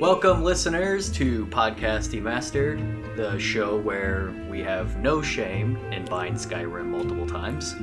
[0.00, 6.86] Welcome, listeners, to Podcast Demastered, the show where we have no shame in buying Skyrim
[6.86, 7.74] multiple times.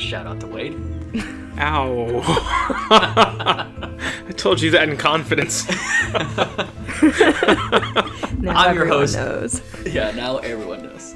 [0.00, 0.74] Shout out to Wade.
[1.58, 2.20] Ow.
[4.26, 5.66] I told you that in confidence.
[8.40, 9.16] Now I'm your everyone host.
[9.16, 9.62] knows.
[9.86, 11.14] Yeah, now everyone knows.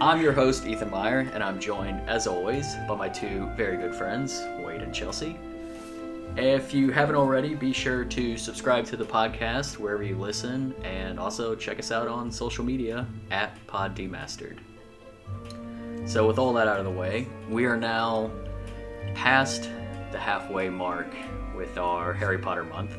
[0.00, 3.94] I'm your host, Ethan Meyer, and I'm joined, as always, by my two very good
[3.94, 5.38] friends, Wade and Chelsea.
[6.36, 11.20] If you haven't already, be sure to subscribe to the podcast wherever you listen, and
[11.20, 14.58] also check us out on social media at Pod Demastered.
[16.06, 18.32] So, with all that out of the way, we are now
[19.14, 19.70] past
[20.10, 21.14] the halfway mark
[21.56, 22.96] with our Harry Potter month,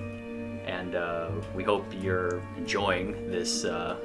[0.65, 3.98] and uh, we hope you're enjoying this uh,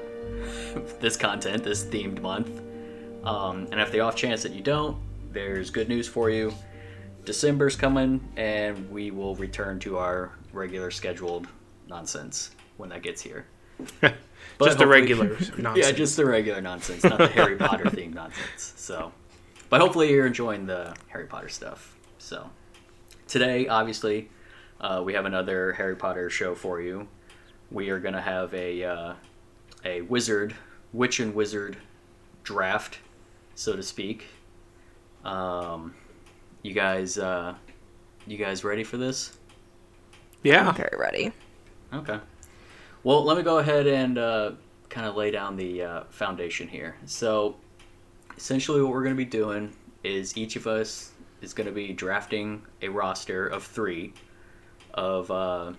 [1.01, 2.61] this content, this themed month.
[3.23, 4.97] Um, and if the off chance that you don't,
[5.31, 6.53] there's good news for you.
[7.25, 11.47] December's coming, and we will return to our regular scheduled
[11.89, 13.47] nonsense when that gets here.
[14.63, 15.77] Just the regular nonsense.
[15.77, 18.75] Yeah, just the regular nonsense, not the Harry Potter themed nonsense.
[18.77, 19.13] So,
[19.71, 21.97] but hopefully you're enjoying the Harry Potter stuff.
[22.19, 22.51] So,
[23.27, 24.29] today, obviously,
[24.81, 27.09] uh, we have another Harry Potter show for you.
[27.71, 29.15] We are gonna have a uh,
[29.85, 30.55] a wizard,
[30.93, 31.77] witch and wizard
[32.43, 32.99] draft,
[33.55, 34.27] so to speak.
[35.25, 35.95] Um,
[36.63, 37.55] you guys, uh,
[38.27, 39.39] you guys ready for this?
[40.43, 40.69] Yeah.
[40.69, 41.33] I'm very ready.
[41.93, 42.19] Okay.
[43.03, 44.53] Well, let me go ahead and uh,
[44.89, 46.97] kind of lay down the uh, foundation here.
[47.07, 47.57] So,
[48.37, 49.73] essentially, what we're going to be doing
[50.05, 54.13] is each of us is going to be drafting a roster of three
[54.95, 55.73] of, uh,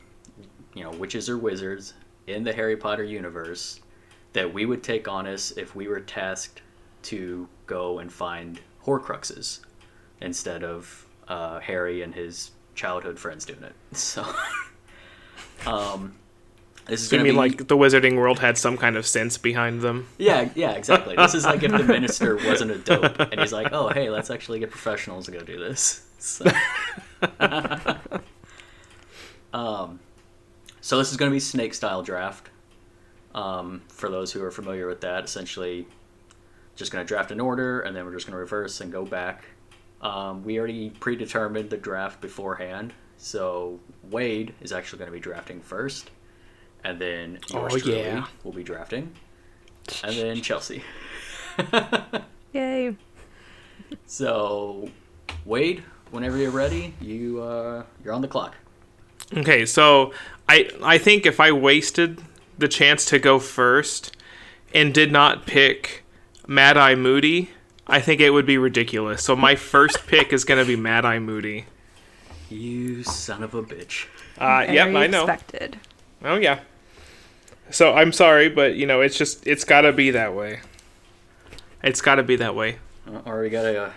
[0.73, 1.93] you know, witches or wizards
[2.27, 3.81] in the Harry Potter universe
[4.33, 6.61] that we would take on us if we were tasked
[7.03, 9.59] to go and find Horcruxes
[10.21, 13.73] instead of uh, Harry and his childhood friends doing it.
[13.93, 14.25] So,
[15.65, 16.15] um,
[16.87, 19.05] this is So you gonna mean be like the wizarding world had some kind of
[19.05, 20.07] sense behind them?
[20.17, 21.15] yeah, yeah, exactly.
[21.15, 24.29] This is like if the minister wasn't a dope and he's like, oh, hey, let's
[24.29, 26.05] actually get professionals to go do this.
[26.19, 26.45] So,
[29.53, 29.99] um,
[30.81, 32.49] so this is going to be snake style draft.
[33.33, 35.87] Um, for those who are familiar with that, essentially,
[36.75, 39.05] just going to draft an order and then we're just going to reverse and go
[39.05, 39.45] back.
[40.01, 43.79] Um, we already predetermined the draft beforehand, so
[44.09, 46.09] Wade is actually going to be drafting first,
[46.83, 48.25] and then yours Oh, truly yeah.
[48.43, 49.11] will be drafting,
[50.03, 50.83] and then Chelsea.
[52.53, 52.95] Yay.
[54.05, 54.89] so,
[55.45, 58.55] Wade, whenever you're ready, you uh, you're on the clock.
[59.37, 60.13] Okay, so
[60.49, 62.21] I I think if I wasted
[62.57, 64.15] the chance to go first
[64.73, 66.03] and did not pick
[66.47, 67.51] Mad Eye Moody,
[67.91, 69.23] I think it would be ridiculous.
[69.23, 71.65] So my first pick is gonna be Mad Eye Moody.
[72.49, 74.07] You son of a bitch.
[74.37, 75.23] Uh, Very yep, I know.
[75.23, 75.77] expected.
[76.23, 76.61] Oh yeah.
[77.69, 80.61] So I'm sorry, but you know it's just it's gotta be that way.
[81.83, 82.77] It's gotta be that way.
[83.07, 83.91] I already gotta, uh,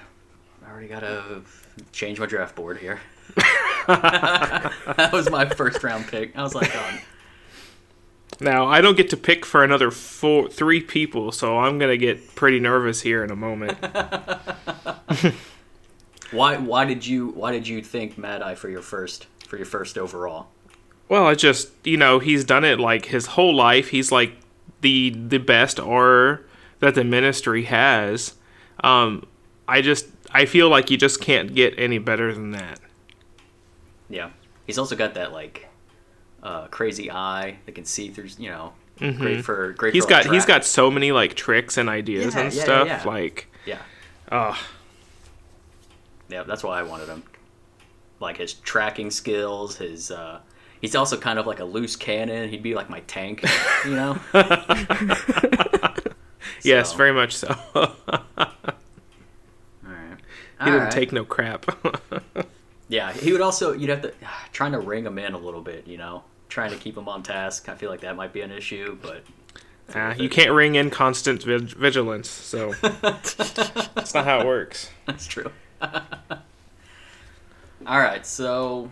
[0.66, 1.42] I already gotta
[1.92, 3.00] change my draft board here.
[3.86, 6.36] that was my first round pick.
[6.36, 6.98] I was like, oh,
[8.40, 12.34] Now I don't get to pick for another four, three people, so I'm gonna get
[12.34, 13.78] pretty nervous here in a moment.
[16.30, 16.56] why?
[16.56, 17.28] Why did you?
[17.28, 20.48] Why did you think Mad Eye for your first for your first overall?
[21.08, 23.90] well, I just you know he's done it like his whole life.
[23.90, 24.36] He's like
[24.80, 26.42] the the best or
[26.80, 28.34] that the ministry has.
[28.82, 29.26] Um,
[29.68, 32.80] I just I feel like you just can't get any better than that.
[34.08, 34.30] Yeah,
[34.66, 35.68] he's also got that like
[36.44, 38.28] uh, crazy eye that can see through.
[38.38, 39.90] You know, great for great.
[39.90, 39.94] Mm-hmm.
[39.96, 42.86] He's for, got he's got so many like tricks and ideas Yeah, and yeah, stuff.
[42.86, 43.02] yeah.
[43.04, 43.78] Like, Yeah,
[44.30, 44.56] oh,
[46.28, 46.42] yeah.
[46.44, 47.22] That's why I wanted him.
[48.20, 50.10] Like his tracking skills, his.
[50.12, 50.38] uh
[50.80, 52.50] He's also kind of like a loose cannon.
[52.50, 53.42] He'd be like my tank,
[53.86, 54.18] you know.
[56.62, 57.56] yes, So- very much so.
[57.74, 57.88] All
[59.82, 60.18] right.
[60.62, 61.66] he didn't take no crap.
[62.86, 63.72] Yeah, he would also.
[63.72, 64.12] You'd have to
[64.52, 66.22] trying to ring him in a little bit, you know,
[66.54, 67.68] trying to keep them on task.
[67.68, 69.24] I feel like that might be an issue, but
[69.92, 72.72] Ah, you can't ring in constant vig- vigilance, so
[73.02, 74.88] that's not how it works.
[75.04, 75.50] that's true.
[75.82, 75.98] all
[77.98, 78.88] right, so,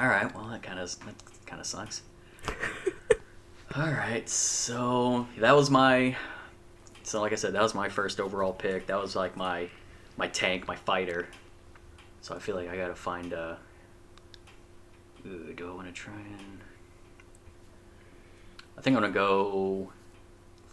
[0.00, 0.34] all right.
[0.34, 1.14] Well, that kind of that
[1.46, 2.02] kind of sucks.
[3.76, 6.16] all right, so that was my.
[7.04, 8.88] So, like I said, that was my first overall pick.
[8.88, 9.68] That was like my
[10.16, 11.28] my tank, my fighter.
[12.22, 13.56] So I feel like I gotta find a.
[15.26, 16.60] Ooh, do I want to try and?
[18.78, 19.92] I think I'm gonna go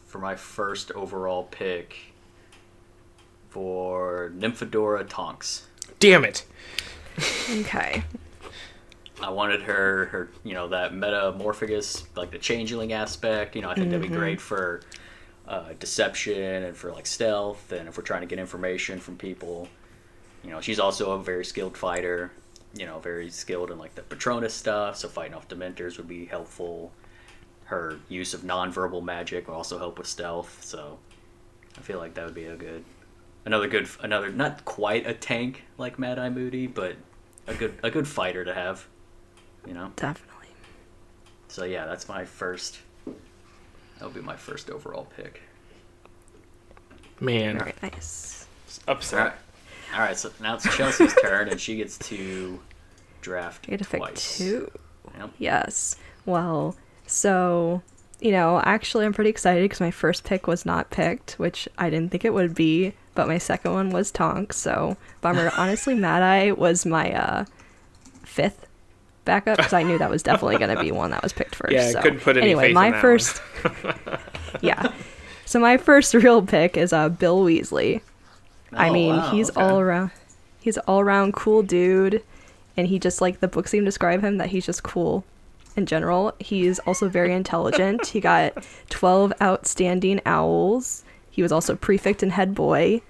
[0.05, 2.13] for my first overall pick
[3.49, 5.67] for Nymphadora Tonks.
[5.99, 6.45] Damn it!
[7.49, 8.03] Okay.
[9.21, 13.55] I wanted her, her, you know, that metamorphmagus, like the changeling aspect.
[13.55, 14.81] You know, I think that'd be great for
[15.47, 19.67] uh, deception and for like stealth, and if we're trying to get information from people.
[20.43, 22.31] You know, she's also a very skilled fighter.
[22.73, 24.97] You know, very skilled in like the Patronus stuff.
[24.97, 26.91] So fighting off Dementors would be helpful.
[27.65, 30.63] Her use of nonverbal magic will also help with stealth.
[30.63, 30.97] So
[31.77, 32.83] I feel like that would be a good,
[33.45, 36.95] another good, another not quite a tank like Mad Eye Moody, but
[37.47, 38.85] a good a good fighter to have.
[39.67, 39.91] You know.
[39.95, 40.47] Definitely.
[41.47, 42.79] So yeah, that's my first.
[43.95, 45.41] That'll be my first overall pick.
[47.19, 48.47] Man, Very nice.
[48.87, 49.39] All upset.
[49.93, 50.17] All right.
[50.17, 52.59] So now it's Chelsea's turn, and she gets to
[53.21, 54.37] draft I get to pick twice.
[54.37, 54.71] two.
[55.17, 55.31] Yep.
[55.37, 55.95] Yes.
[56.25, 56.75] Well,
[57.07, 57.81] so,
[58.19, 61.89] you know, actually, I'm pretty excited because my first pick was not picked, which I
[61.89, 64.53] didn't think it would be, but my second one was Tonk.
[64.53, 65.51] So, bummer.
[65.57, 67.45] Honestly, Mad Eye was my uh,
[68.23, 68.67] fifth
[69.25, 71.73] backup because I knew that was definitely going to be one that was picked first.
[71.73, 72.01] Yeah, so.
[72.01, 73.41] couldn't put any anyway, my first.
[74.61, 74.91] yeah.
[75.45, 78.01] So, my first real pick is uh, Bill Weasley.
[78.75, 79.61] I Oh, mean, wow, he's okay.
[79.61, 80.11] all around.
[80.61, 82.23] He's all around cool dude,
[82.77, 85.23] and he just like the books even describe him that he's just cool
[85.75, 86.33] in general.
[86.39, 88.07] He's also very intelligent.
[88.07, 88.53] he got
[88.89, 91.03] twelve outstanding owls.
[91.29, 93.01] He was also prefect and head boy.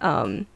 [0.00, 0.46] Um,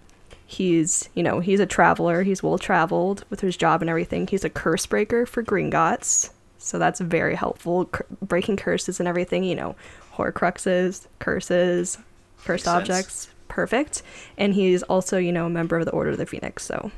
[0.46, 2.22] he's you know he's a traveler.
[2.22, 4.26] He's well traveled with his job and everything.
[4.26, 7.86] He's a curse breaker for Gringotts, so that's very helpful.
[7.86, 9.42] Cur- breaking curses and everything.
[9.44, 9.76] You know,
[10.16, 11.96] Horcruxes, curses,
[12.44, 13.28] cursed Makes sense.
[13.52, 14.02] Perfect.
[14.38, 16.64] And he's also you know a member of the Order of the Phoenix.
[16.64, 16.90] So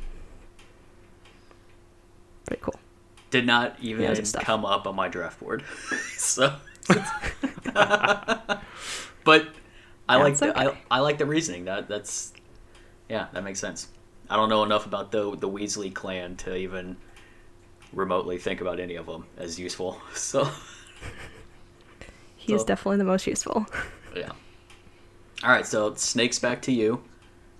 [2.47, 2.77] pretty cool.
[3.31, 5.65] Did not even Yeah, come up on my draft board.
[6.17, 6.55] so,
[9.25, 9.49] but
[10.09, 10.71] I like the okay.
[10.71, 11.65] I, I like the reasoning.
[11.65, 12.33] That that's
[13.09, 13.89] yeah, that makes sense.
[14.31, 16.97] I don't know enough about the the Weasley clan to even
[17.93, 20.01] remotely think about any of them as useful.
[20.15, 20.49] So
[22.37, 23.67] he So- definitely the most useful.
[24.15, 24.31] yeah.
[25.43, 27.03] All right, so snakes back to you.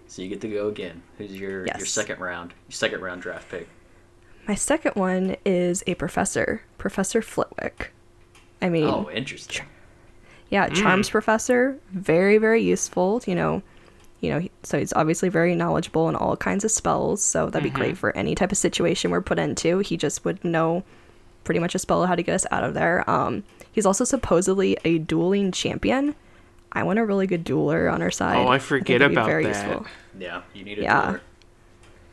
[0.07, 1.03] So you get to go again.
[1.19, 2.53] Who's your your second round?
[2.69, 3.69] Your second round draft pick.
[4.47, 7.93] My second one is a professor, Professor Flitwick.
[8.63, 9.67] I mean, Oh, interesting.
[10.51, 13.23] yeah, charms professor, very very useful.
[13.27, 13.63] You know,
[14.21, 17.23] you know, he- so he's obviously very knowledgeable in all kinds of spells.
[17.23, 19.79] So that'd be great for any type of situation we're put into.
[19.81, 20.85] He just would know
[21.43, 23.09] pretty much a spell how to get us out of there.
[23.11, 23.43] Um,
[23.73, 26.15] he's also supposedly a dueling champion.
[26.75, 28.37] I want a really good dueler on our side.
[28.37, 29.83] Oh, I think forget it'd be about very that.
[30.19, 31.03] Yeah, you need a Yeah.
[31.13, 31.21] dueler.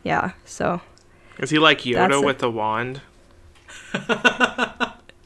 [0.03, 0.81] Yeah, so
[1.39, 3.01] Is he like That's Yoda a- with the wand?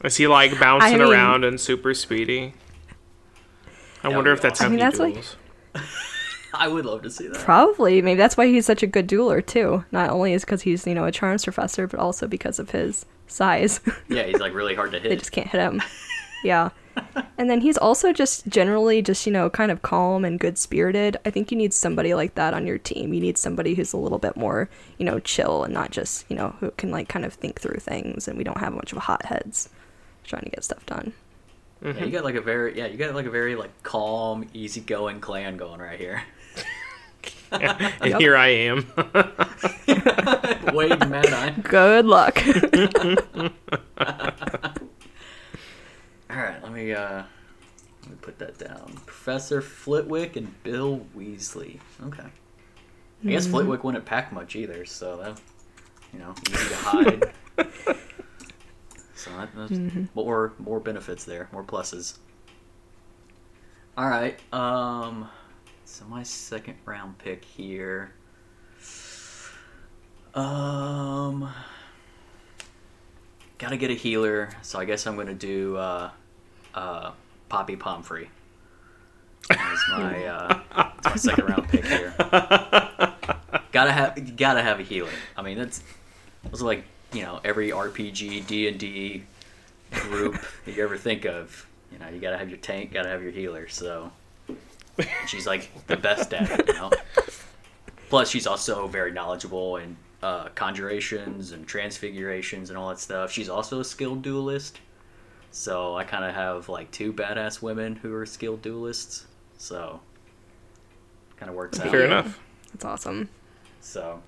[0.04, 2.54] Is he like bouncing mean- around and super speedy?
[4.04, 4.64] I wonder if that's awesome.
[4.64, 5.36] how I mean, he that's like- duels.
[6.54, 7.38] I would love to see that.
[7.38, 8.00] Probably.
[8.00, 9.84] Maybe that's why he's such a good dueler too.
[9.92, 13.04] Not only is because he's you know a charms professor, but also because of his
[13.26, 13.80] size.
[14.08, 15.08] Yeah, he's like really hard to hit.
[15.10, 15.82] they just can't hit him.
[16.44, 16.70] yeah.
[17.38, 21.18] And then he's also just generally just you know kind of calm and good spirited.
[21.24, 23.12] I think you need somebody like that on your team.
[23.12, 26.36] You need somebody who's a little bit more you know chill and not just you
[26.36, 28.26] know who can like kind of think through things.
[28.26, 29.68] And we don't have a bunch of hotheads
[30.24, 31.12] trying to get stuff done.
[31.82, 32.10] Yeah, you mm-hmm.
[32.10, 35.80] got like a very yeah, you got like a very like calm, easygoing clan going
[35.80, 36.22] right here.
[37.52, 37.62] And
[38.04, 38.20] Yep.
[38.20, 38.86] here I am.
[40.74, 42.42] Wade and Mad Good luck.
[46.36, 47.22] All right, let me uh,
[48.02, 48.92] let me put that down.
[49.06, 51.80] Professor Flitwick and Bill Weasley.
[52.04, 52.26] Okay.
[53.24, 55.40] I guess Flitwick wouldn't pack much either, so that
[56.12, 57.32] you know easy to hide.
[59.14, 59.80] so that, that's
[60.14, 62.18] more more benefits there, more pluses.
[63.96, 64.38] All right.
[64.52, 65.30] Um.
[65.86, 68.12] So my second round pick here.
[70.34, 71.48] Um.
[73.56, 76.10] Gotta get a healer, so I guess I'm gonna do uh,
[76.76, 77.10] uh,
[77.48, 78.30] Poppy Pomfrey.
[79.50, 80.60] As my uh,
[81.04, 82.14] my second round pick here.
[83.72, 85.10] gotta have gotta have a healer.
[85.36, 85.82] I mean that's
[86.44, 89.22] those like you know every RPG D and D
[89.92, 91.66] group that you ever think of.
[91.92, 93.68] You know you gotta have your tank, gotta have your healer.
[93.68, 94.10] So
[95.26, 96.66] she's like the best at it.
[96.68, 96.90] You know.
[98.08, 103.30] Plus she's also very knowledgeable in uh, conjurations and transfigurations and all that stuff.
[103.32, 104.78] She's also a skilled duelist.
[105.56, 109.24] So I kind of have like two badass women who are skilled duelists.
[109.56, 110.00] So
[111.38, 111.88] kind of works out.
[111.90, 112.38] Fair enough.
[112.72, 113.30] That's awesome.
[113.80, 114.22] So,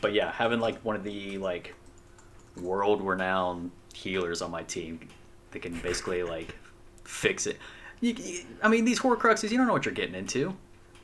[0.00, 1.74] but yeah, having like one of the like
[2.56, 5.06] world renowned healers on my team
[5.50, 6.56] that can basically like
[7.04, 7.58] fix it.
[8.00, 10.56] You, you- I mean, these Horcruxes, you don't know what you're getting into.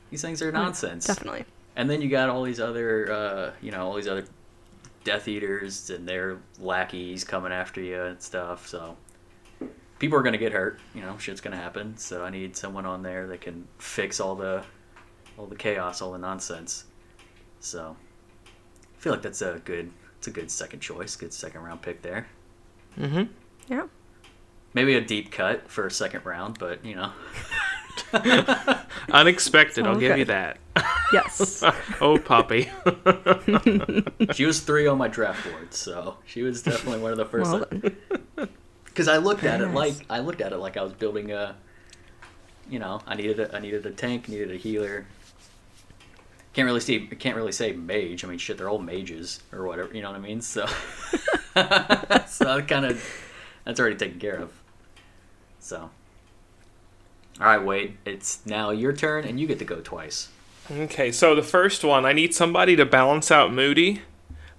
[0.09, 1.05] These things are nonsense.
[1.05, 1.45] Definitely.
[1.75, 4.25] And then you got all these other, uh, you know, all these other
[5.03, 8.67] Death Eaters and their lackeys coming after you and stuff.
[8.67, 8.97] So
[10.01, 10.79] people are gonna get hurt.
[10.95, 11.95] You know, shit's gonna happen.
[11.95, 14.63] So I need someone on there that can fix all the
[15.37, 16.85] all the chaos, all the nonsense.
[17.59, 17.95] So
[18.47, 22.01] I feel like that's a good it's a good second choice, good second round pick
[22.01, 22.27] there.
[22.99, 23.23] Mm-hmm.
[23.69, 23.83] Yeah.
[24.73, 27.11] Maybe a deep cut for a second round, but you know.
[29.11, 30.19] Unexpected, I'll give Okay.
[30.19, 30.57] you that.
[31.13, 31.63] Yes.
[32.01, 32.69] oh, Poppy.
[34.33, 37.51] she was three on my draft board, so she was definitely one of the first.
[37.51, 38.49] well, then.
[39.01, 39.95] Because I looked at it like.
[40.11, 41.55] I looked at it like I was building a.
[42.69, 45.07] You know, I needed a I needed a tank, needed a healer.
[46.53, 47.07] Can't really see.
[47.07, 48.23] Can't really say mage.
[48.23, 49.91] I mean, shit, they're all mages or whatever.
[49.91, 50.39] You know what I mean?
[50.41, 50.67] So,
[52.27, 53.03] so kind of
[53.65, 54.51] that's already taken care of.
[55.59, 55.89] So,
[57.39, 57.97] all right, Wade.
[58.05, 60.29] It's now your turn, and you get to go twice.
[60.69, 64.03] Okay, so the first one, I need somebody to balance out Moody,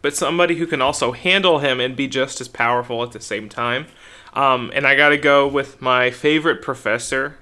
[0.00, 3.48] but somebody who can also handle him and be just as powerful at the same
[3.48, 3.86] time.
[4.34, 7.36] Um, and I gotta go with my favorite professor,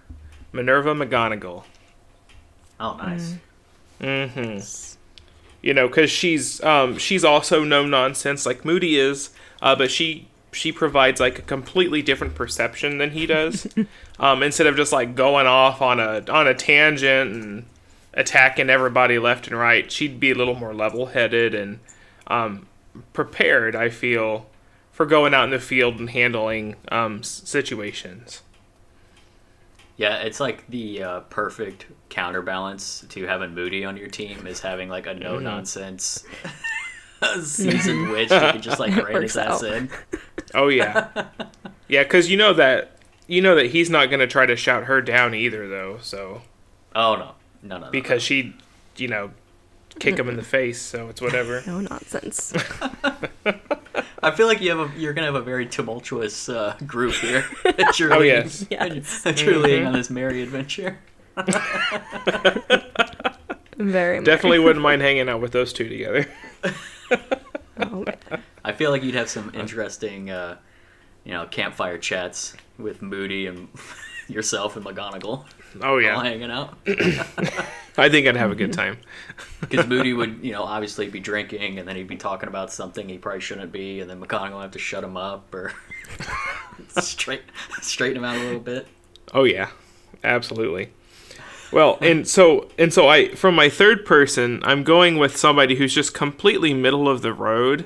[0.52, 1.64] Minerva McGonagall.
[2.80, 3.36] Oh, nice.
[4.00, 4.96] Mm-hmm.
[5.62, 9.30] You know, because she's um, she's also no nonsense like Moody is,
[9.60, 13.66] uh, but she she provides like a completely different perception than he does.
[14.18, 17.66] um, instead of just like going off on a on a tangent and
[18.14, 21.78] attacking everybody left and right, she'd be a little more level headed and
[22.26, 22.66] um,
[23.12, 23.76] prepared.
[23.76, 24.46] I feel
[25.00, 28.42] for going out in the field and handling um, s- situations.
[29.96, 34.90] Yeah, it's like the uh, perfect counterbalance to having Moody on your team is having
[34.90, 36.22] like a no nonsense
[37.42, 39.88] seasoned witch you can just like It rein his ass in.
[40.52, 41.08] Oh yeah,
[41.88, 44.84] yeah, because you know that you know that he's not going to try to shout
[44.84, 45.96] her down either, though.
[46.02, 46.42] So
[46.94, 47.30] Oh no,
[47.62, 47.90] no, no, no.
[47.90, 48.54] because she,
[48.98, 49.30] you know,
[49.98, 51.62] kick him in the face, so it's whatever.
[51.66, 52.52] No nonsense.
[54.22, 57.44] I feel like you have a you're gonna have a very tumultuous uh, group here.
[57.64, 58.66] that you're Oh, leading- yes.
[58.70, 59.22] Yes.
[59.22, 60.98] that you're leading on this merry adventure.
[63.76, 64.26] Very much.
[64.26, 66.26] Definitely wouldn't mind hanging out with those two together.
[67.78, 68.04] Oh,
[68.62, 70.58] I feel like you'd have some interesting, uh,
[71.24, 73.68] you know, campfire chats with Moody and
[74.28, 75.44] yourself and McGonagall
[75.80, 76.76] Oh all yeah, hanging out.
[77.98, 78.98] I think I'd have a good time.
[79.60, 83.06] Because Moody would, you know, obviously be drinking, and then he'd be talking about something
[83.06, 85.74] he probably shouldn't be, and then McGonagall would have to shut him up or
[86.98, 87.42] straight
[87.82, 88.88] straighten him out a little bit.
[89.34, 89.68] Oh yeah,
[90.24, 90.92] absolutely.
[91.72, 95.94] Well, and so and so I from my third person, I'm going with somebody who's
[95.94, 97.84] just completely middle of the road,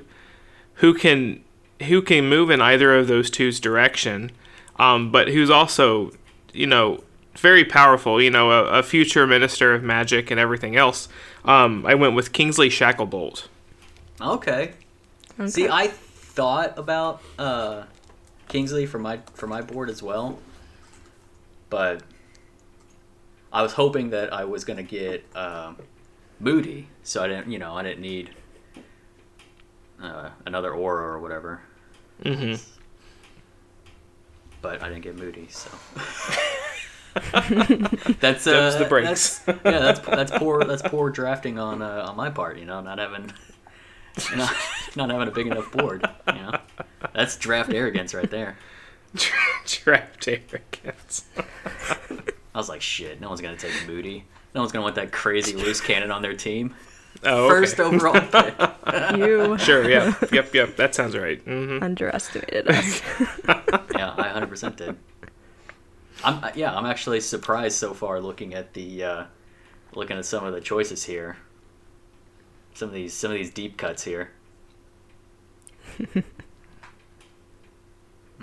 [0.75, 1.43] who can
[1.83, 4.31] who can move in either of those two's direction,
[4.77, 6.13] um, but who's also
[6.53, 7.03] you know
[7.41, 8.21] very powerful.
[8.21, 11.09] You know, a, a future minister of magic and everything else.
[11.45, 13.49] Um, I went with Kingsley Shacklebolt.
[14.21, 14.73] Okay.
[15.39, 15.49] okay.
[15.49, 17.85] See, I thought about uh,
[18.49, 20.39] Kingsley for my for my board as well,
[21.71, 22.03] but
[23.53, 25.77] I was hoping that I was gonna get um,
[26.41, 28.31] Moody, so I didn't, you know, I didn't need
[30.03, 31.61] uh, another Auror or whatever.
[32.23, 32.55] hmm
[34.61, 35.71] But I didn't get Moody, so
[38.21, 39.39] that's uh, the breaks.
[39.39, 42.59] that's- yeah, that's that's poor that's poor drafting on uh, on my part.
[42.59, 43.33] You know, not having
[44.37, 44.53] not,
[44.97, 46.05] not having a big enough board.
[46.29, 46.59] You know,
[47.15, 48.57] that's draft arrogance right there.
[49.65, 51.25] Trapped arrogance.
[51.37, 54.25] I was like, shit, no one's gonna take Moody.
[54.55, 56.75] No one's gonna want that crazy loose cannon on their team.
[57.23, 57.55] Oh, okay.
[57.55, 58.55] First overall pick.
[59.17, 59.89] you Sure.
[59.89, 60.15] Yeah.
[60.33, 60.53] yep.
[60.53, 60.77] Yep.
[60.77, 61.41] That sounds right.
[61.43, 63.01] hmm underestimated us.
[63.97, 64.97] yeah, I 100% did.
[66.25, 69.25] I'm uh, yeah, I'm actually surprised so far looking at the uh,
[69.95, 71.37] looking at some of the choices here.
[72.75, 74.31] Some of these some of these deep cuts here.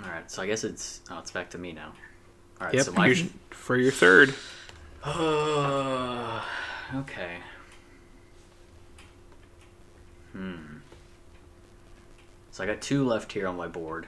[0.02, 1.92] All right, so I guess it's oh, it's back to me now.
[2.60, 2.84] All right, Yep.
[2.86, 4.34] so my your- for your third.
[5.06, 5.18] okay.
[10.32, 10.54] Hmm.
[12.52, 14.06] So I got two left here on my board.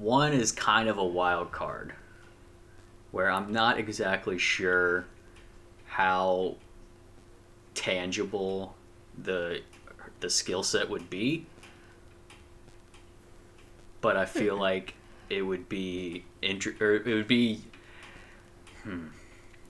[0.00, 1.92] One is kind of a wild card,
[3.10, 5.04] where I'm not exactly sure
[5.84, 6.56] how
[7.74, 8.74] tangible
[9.22, 9.60] the
[10.20, 11.44] the skill set would be,
[14.00, 14.94] but I feel like
[15.28, 17.60] it would be inter- or it would be
[18.84, 19.08] hmm,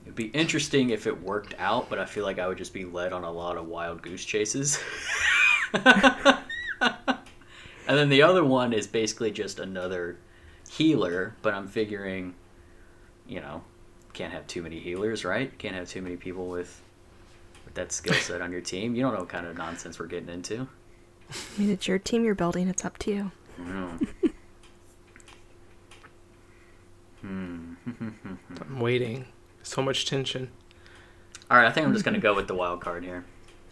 [0.05, 2.73] it would be interesting if it worked out, but I feel like I would just
[2.73, 4.79] be led on a lot of wild goose chases.
[7.91, 10.17] and then the other one is basically just another
[10.69, 12.35] healer, but I'm figuring,
[13.27, 13.63] you know,
[14.13, 15.57] can't have too many healers, right?
[15.57, 16.81] Can't have too many people with
[17.65, 18.95] with that skill set on your team.
[18.95, 20.69] You don't know what kind of nonsense we're getting into.
[21.31, 22.69] I mean, it's your team you're building.
[22.69, 23.31] It's up to you.
[23.57, 23.97] Hmm.
[28.61, 29.25] I'm waiting.
[29.63, 30.49] So much tension.
[31.49, 33.25] All right, I think I'm just gonna go with the wild card here.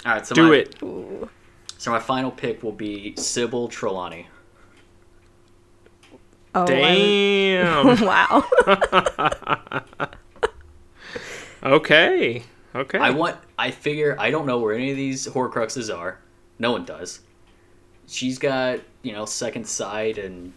[0.05, 0.75] All right, so Do my, it.
[0.83, 1.29] Ooh.
[1.79, 4.27] So my final pick will be Sybil Trelawney.
[6.53, 7.87] Oh, Damn.
[7.87, 8.43] would- wow.
[11.63, 12.43] okay.
[12.75, 12.97] Okay.
[12.97, 13.37] I want.
[13.57, 16.19] I figure I don't know where any of these Horcruxes are.
[16.59, 17.21] No one does.
[18.07, 20.51] She's got you know second sight and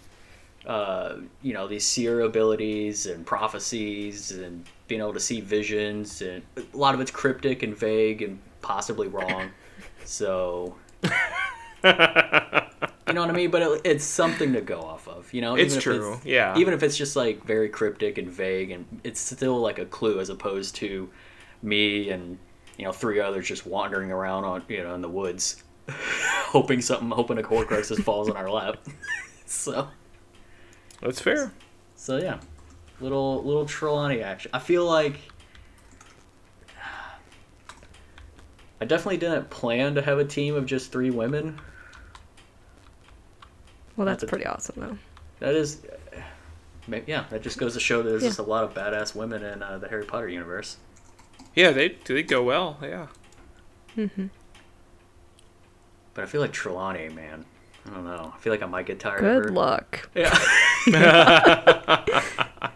[0.66, 6.42] uh, you know these seer abilities and prophecies and being able to see visions and
[6.56, 9.50] a lot of it's cryptic and vague and possibly wrong.
[10.04, 10.74] So.
[13.12, 13.50] You know what I mean?
[13.50, 15.34] But it, it's something to go off of.
[15.34, 16.56] You know, It's if true, yeah.
[16.56, 20.18] Even if it's just like very cryptic and vague, and it's still like a clue
[20.18, 21.10] as opposed to
[21.62, 22.38] me and
[22.78, 27.10] you know three others just wandering around on you know in the woods, hoping something,
[27.10, 28.76] hoping a Horcrux just falls in our lap.
[29.46, 29.88] so,
[31.02, 31.52] That's fair.
[31.96, 32.38] so yeah,
[33.00, 34.50] little little Trelawney action.
[34.54, 35.16] I feel like.
[38.82, 41.56] I definitely didn't plan to have a team of just three women.
[43.96, 44.98] Well, that's That's a- pretty awesome, though.
[45.38, 45.82] That is,
[46.88, 48.30] ma- yeah, that just goes to show that there's Yeah.
[48.30, 50.78] just a lot of badass women in uh, the Harry Potter universe.
[51.54, 52.76] Yeah, they they go well.
[52.82, 53.06] Yeah.
[53.96, 54.30] Mhm.
[56.14, 57.44] But I feel like Trelawney, man,
[57.86, 58.32] I don't know.
[58.34, 59.52] I feel like I might get tired of Good her.
[59.52, 60.08] luck.
[60.16, 60.30] Yeah.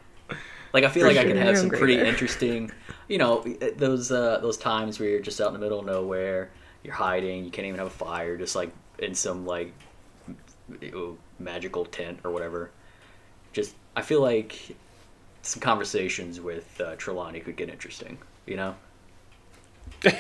[0.73, 2.07] like I feel For like I sure, could have you're some great pretty there.
[2.07, 2.71] interesting,
[3.09, 3.45] you know,
[3.77, 6.51] those uh, those times where you're just out in the middle of nowhere,
[6.83, 9.73] you're hiding, you can't even have a fire, just like in some like
[11.39, 12.71] magical tent or whatever.
[13.53, 14.77] Just I feel like
[15.43, 18.19] some conversations with uh, Trelawney could get interesting.
[18.47, 18.75] You know,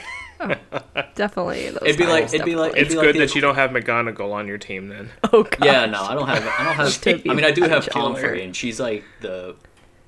[1.15, 1.71] Definitely.
[1.71, 2.81] Those It'd be like- it'd be like- definitely.
[2.81, 5.11] It's be like good the- that you don't have McGonagall on your team then.
[5.33, 5.65] Oh, God.
[5.65, 7.07] yeah, no, I don't have, I don't have.
[7.31, 8.13] I mean, I do have Chandler.
[8.21, 9.57] Pomfrey, and she's like the,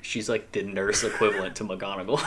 [0.08, 2.22] she's like the nurse equivalent to McGonagall.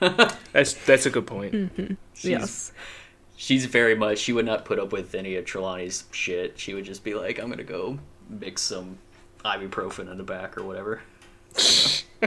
[0.52, 1.70] That's that's a good point.
[2.14, 2.72] She's, yes.
[3.36, 6.58] she's very much she would not put up with any of Trelawney's shit.
[6.58, 8.98] She would just be like, I'm gonna go mix some
[9.44, 11.02] ibuprofen in the back or whatever.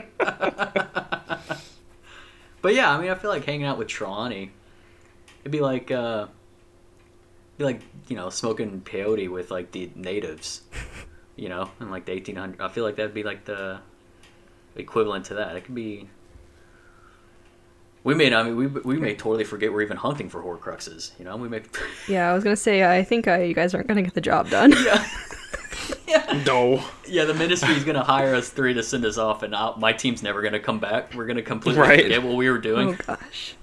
[2.62, 4.52] but yeah, I mean I feel like hanging out with Trelawney
[5.42, 6.28] it'd be like uh
[7.58, 10.62] be like, you know, smoking peyote with like the natives.
[11.36, 13.82] You know, in like the eighteen hundred I feel like that'd be like the
[14.76, 15.56] equivalent to that.
[15.56, 16.10] It could be
[18.04, 21.12] we may I mean we we may totally forget we're even hunting for Horcruxes.
[21.18, 21.62] You know, we may.
[22.08, 24.14] Yeah, I was going to say, I think uh, you guys aren't going to get
[24.14, 24.72] the job done.
[26.08, 26.84] yeah, No.
[27.08, 27.26] yeah.
[27.26, 30.42] The ministry's gonna hire us three to send us off, and i my team's never
[30.42, 31.14] gonna come back.
[31.14, 32.04] We're gonna completely Right.
[32.04, 32.98] forget what we were doing.
[33.10, 33.56] Oh, gosh.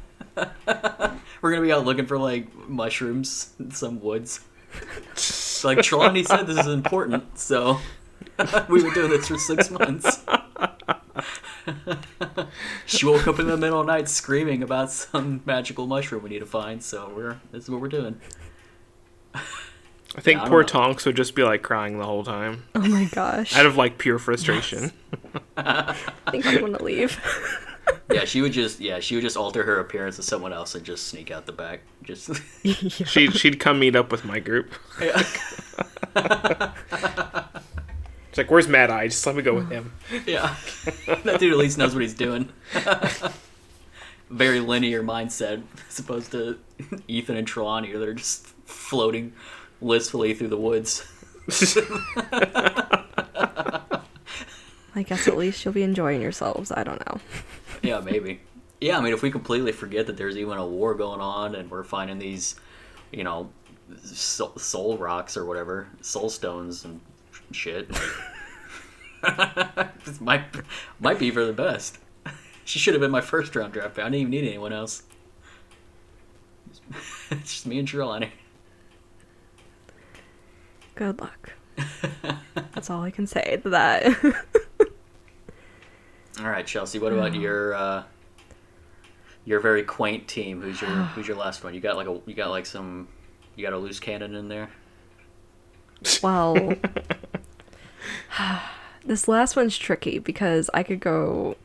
[1.40, 4.40] We're gonna be out looking for like mushrooms in some woods.
[5.64, 7.78] like Trelawney said, this is important, so
[8.68, 10.20] we've been doing this for six months.
[12.86, 16.30] She woke up in the middle of the night screaming about some magical mushroom we
[16.30, 16.82] need to find.
[16.82, 18.20] So we're this is what we're doing.
[19.34, 20.66] I think I poor know.
[20.68, 23.56] Tonks would just be like crying the whole time Oh, my gosh.
[23.56, 24.92] out of like pure frustration.
[25.56, 25.94] I
[26.30, 27.18] think I want to leave.
[28.12, 30.84] Yeah, she would just yeah she would just alter her appearance to someone else and
[30.84, 31.80] just sneak out the back.
[32.02, 32.30] Just
[32.64, 34.72] She'd she'd come meet up with my group.
[35.00, 35.22] yeah.
[38.32, 39.08] It's like, where's Mad Eye?
[39.08, 39.92] Just let me go with him.
[40.26, 40.56] Yeah.
[41.24, 42.48] that dude at least knows what he's doing.
[44.30, 46.58] Very linear mindset, as opposed to
[47.08, 49.34] Ethan and Trelawney that are just floating
[49.82, 51.06] blissfully through the woods.
[54.94, 56.72] I guess at least you'll be enjoying yourselves.
[56.72, 57.20] I don't know.
[57.82, 58.40] Yeah, maybe.
[58.80, 61.70] Yeah, I mean, if we completely forget that there's even a war going on and
[61.70, 62.54] we're finding these,
[63.12, 63.50] you know,
[64.02, 66.98] soul, soul rocks or whatever, soul stones and
[67.54, 67.88] shit,
[70.04, 70.44] this might
[71.00, 71.98] might be for the best.
[72.64, 74.04] She should have been my first round draft pick.
[74.04, 75.02] I didn't even need anyone else.
[77.30, 78.32] it's just me and Trelawney.
[80.94, 81.52] Good luck.
[82.74, 84.06] That's all I can say to that.
[86.40, 86.98] All right, Chelsea.
[86.98, 88.04] What about your uh,
[89.44, 90.60] your very quaint team?
[90.60, 91.74] Who's your Who's your last one?
[91.74, 93.08] You got like a you got like some
[93.56, 94.70] you got a loose cannon in there.
[96.22, 96.74] well,
[99.04, 101.56] this last one's tricky because I could go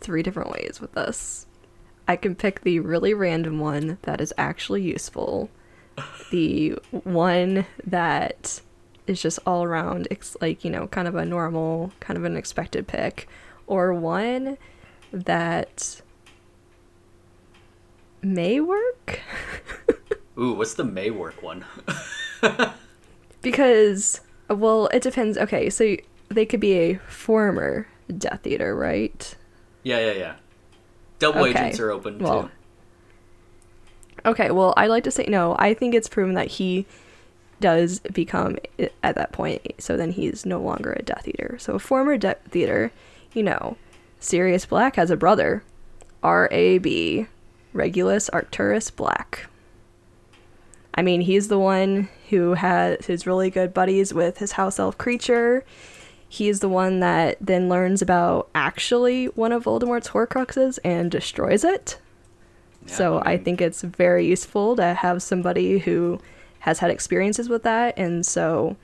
[0.00, 1.46] three different ways with this.
[2.06, 5.50] I can pick the really random one that is actually useful,
[6.30, 8.60] the one that
[9.06, 12.36] is just all around, it's like, you know, kind of a normal, kind of an
[12.36, 13.28] expected pick,
[13.66, 14.56] or one
[15.12, 16.00] that
[18.22, 19.20] may work
[20.38, 21.64] Ooh, what's the May work one?
[23.42, 25.38] because well, it depends.
[25.38, 25.96] Okay, so
[26.28, 29.34] they could be a former Death Eater, right?
[29.82, 30.34] yeah, yeah, yeah.
[31.18, 32.50] Double Okay, agents are open well, too.
[34.26, 35.56] Okay, well, I'd like to say no.
[35.58, 36.86] I think it's proven that he
[37.60, 38.58] does become
[39.02, 41.56] at that point, so then he's no longer a Death Eater.
[41.58, 42.92] So a former Death Eater,
[43.34, 43.76] you know,
[44.20, 45.64] Sirius Black has a brother,
[46.22, 47.26] R A B,
[47.72, 49.46] Regulus Arcturus Black.
[50.94, 54.98] I mean, he's the one who has his really good buddies with his house elf
[54.98, 55.62] Kreacher.
[56.28, 61.98] He's the one that then learns about actually one of Voldemort's Horcruxes and destroys it.
[62.86, 66.20] Yeah, So I mean, think it's very useful to have somebody who
[66.60, 67.94] has had experiences with that.
[67.96, 68.76] And so,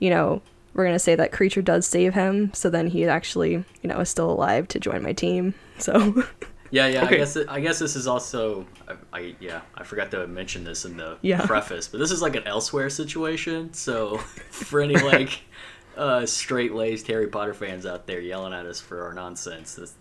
[0.00, 0.42] you know,
[0.74, 2.52] we're going to say that Kreacher does save him.
[2.54, 5.54] So then he actually, you know, is still alive to join my team.
[5.78, 6.24] So,
[6.72, 7.04] Yeah, yeah.
[7.04, 7.14] Okay.
[7.14, 8.66] I guess it, I guess this is also.
[8.88, 9.60] I, I yeah.
[9.74, 11.44] I forgot to mention this in the Yeah.
[11.46, 13.72] preface, but this is like an elsewhere situation.
[13.74, 15.42] So for any like
[15.96, 19.92] uh, straight laced Harry Potter fans out there yelling at us for our nonsense, this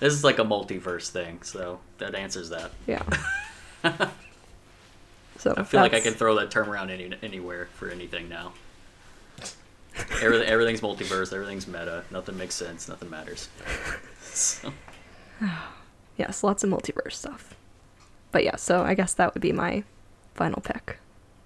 [0.00, 1.42] this is like a multiverse thing.
[1.42, 2.70] So that answers that.
[2.86, 3.02] yeah.
[5.38, 8.54] so I feel like I can throw that term around any, anywhere for anything now.
[10.22, 11.32] Everything, everything's multiverse.
[11.34, 12.04] Everything's meta.
[12.10, 12.88] Nothing makes sense.
[12.88, 13.48] Nothing matters.
[14.22, 14.72] So,
[16.18, 17.54] Yes, lots of multiverse stuff.
[18.32, 19.84] But yeah, so I guess that would be my
[20.34, 20.98] final pick.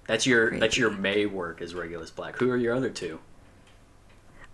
[0.07, 0.61] that's your Great.
[0.61, 2.37] that's your May work as Regulus Black.
[2.39, 3.21] Who are your other two?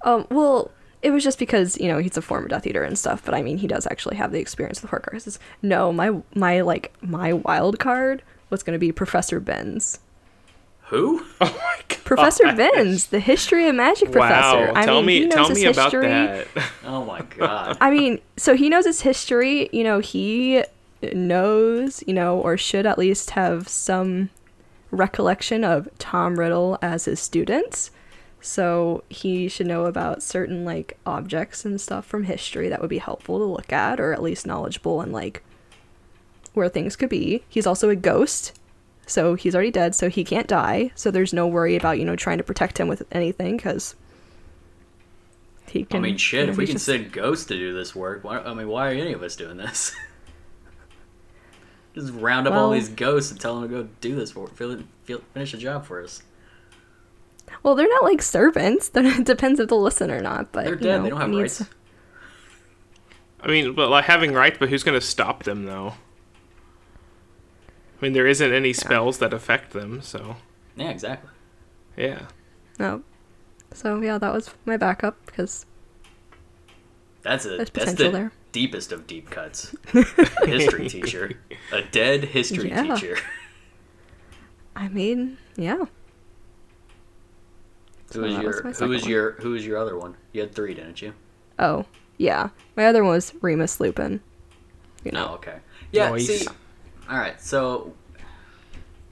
[0.02, 0.70] Um, well,
[1.02, 3.42] it was just because you know he's a former Death Eater and stuff, but I
[3.42, 5.38] mean he does actually have the experience with Horcruxes.
[5.62, 10.00] No, my my like my wild card was going to be Professor Binns.
[10.86, 11.24] Who?
[11.40, 11.97] Oh my god.
[12.08, 14.72] Professor oh, Binns, the history of magic professor.
[14.72, 14.72] Wow.
[14.74, 16.06] I tell mean, me he knows tell his me about history.
[16.08, 16.46] that.
[16.84, 17.76] Oh my god.
[17.82, 19.68] I mean, so he knows his history.
[19.72, 20.64] You know, he
[21.12, 24.30] knows, you know, or should at least have some
[24.90, 27.90] recollection of Tom Riddle as his student.
[28.40, 32.98] So he should know about certain like objects and stuff from history that would be
[32.98, 35.42] helpful to look at, or at least knowledgeable and like
[36.54, 37.44] where things could be.
[37.50, 38.57] He's also a ghost,
[39.08, 40.90] so he's already dead, so he can't die.
[40.94, 43.94] So there's no worry about you know trying to protect him with anything because
[45.66, 45.86] he can.
[45.86, 46.02] I can.
[46.02, 46.46] mean, you shit.
[46.46, 48.38] know, If we can just- send ghosts to do this work, why?
[48.38, 49.92] I mean, why are any of us doing this?
[51.94, 54.78] Just round up all these ghosts and tell them to go do this for fill,
[55.04, 56.22] fill, finish the job for us.
[57.64, 58.88] Well, they're not like servants.
[58.90, 60.52] They're, it depends if they'll listen or not.
[60.52, 60.96] But They're you dead.
[60.98, 61.72] know, they don't have he needs- rights.
[63.40, 65.94] I mean, but like having rights, but who's going to stop them though?
[68.00, 70.36] I mean, there isn't any spells that affect them, so
[70.76, 71.30] Yeah, exactly.
[71.96, 72.26] yeah.
[72.78, 73.02] No.
[73.72, 75.66] So yeah, that was my backup because
[77.22, 78.32] That's a that's potential the there.
[78.52, 79.74] deepest of deep cuts.
[79.94, 81.32] A history teacher,
[81.72, 82.94] a dead history Yeah.
[82.94, 83.16] teacher.
[84.76, 85.84] I mean, yeah.
[88.14, 89.10] Who was that was your my who was one.
[89.10, 90.16] your who was your other one?
[90.32, 91.12] You had three, didn't you?
[91.58, 91.84] Oh,
[92.16, 92.50] yeah.
[92.76, 94.20] My other one was Remus Lupin.
[95.04, 95.26] You oh, know.
[95.26, 95.56] No, okay.
[95.92, 96.26] Yeah, Nice.
[96.26, 96.46] see.
[97.10, 97.94] All right, so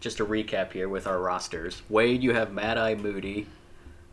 [0.00, 1.80] just to recap here with our rosters.
[1.88, 3.46] Wade, you have Mad Eye Moody,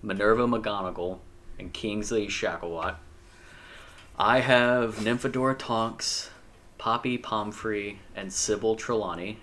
[0.01, 1.19] Minerva McGonagall,
[1.59, 2.95] and Kingsley Shacklebolt.
[4.17, 6.29] I have Nymphadora Tonks,
[6.77, 9.39] Poppy Pomfrey, and Sybil Trelawney.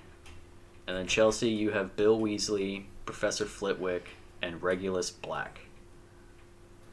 [0.86, 4.08] And then Chelsea, you have Bill Weasley, Professor Flitwick,
[4.40, 5.60] and Regulus Black.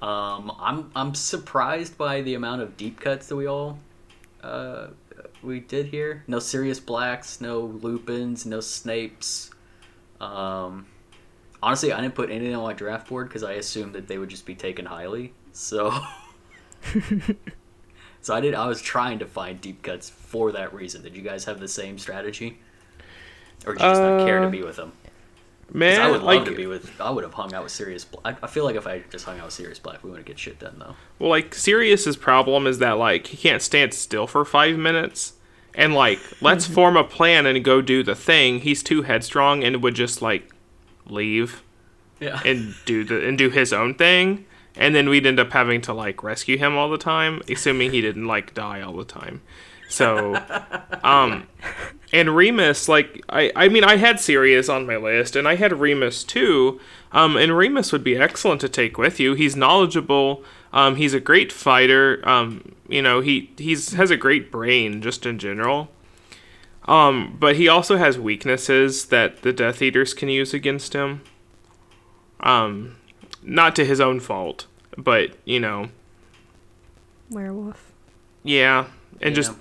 [0.02, 3.80] Um, I'm I'm surprised by the amount of deep cuts that we all
[4.44, 4.88] uh,
[5.43, 6.23] we did here.
[6.27, 9.49] No Sirius Blacks, no Lupins, no Snapes.
[10.19, 10.88] Um,
[11.62, 14.30] honestly, I didn't put anything on my draft board because I assumed that they would
[14.30, 15.34] just be taken highly.
[15.53, 15.91] So,
[18.21, 18.53] so I did.
[18.53, 21.01] I was trying to find deep cuts for that reason.
[21.03, 22.60] Did you guys have the same strategy,
[23.65, 24.91] or did you just not care to Uh, be with them?
[25.73, 26.99] Man, I would love like, to be with.
[27.01, 28.06] I would have hung out with Sirius.
[28.06, 28.38] Black.
[28.41, 30.39] I, I feel like if I just hung out with Sirius Black, we wouldn't get
[30.39, 30.95] shit done though.
[31.19, 35.34] well, like Sirius's problem is that like he can't stand still for five minutes,
[35.75, 38.62] and like let's form a plan and go do the thing.
[38.62, 40.49] He's too headstrong and would just like
[41.06, 41.63] leave
[42.19, 42.39] Yeah.
[42.45, 45.93] and do the and do his own thing, and then we'd end up having to
[45.93, 49.41] like rescue him all the time, assuming he didn't like die all the time.
[49.89, 50.36] So,
[51.04, 51.47] um,
[52.13, 55.80] and Remus, like I, I mean, I had Sirius on my list, and I had
[55.80, 56.80] Remus too.
[57.13, 59.34] Um, and Remus would be excellent to take with you.
[59.34, 60.43] He's knowledgeable.
[60.73, 62.21] Um, he's a great fighter.
[62.28, 65.89] Um, you know, he he's has a great brain just in general.
[66.86, 71.21] Um, but he also has weaknesses that the Death Eaters can use against him.
[72.39, 72.95] Um,
[73.43, 75.89] not to his own fault, but you know,
[77.30, 77.91] Werewolf.
[78.43, 78.86] yeah,
[79.21, 79.41] and Yeah.
[79.41, 79.52] just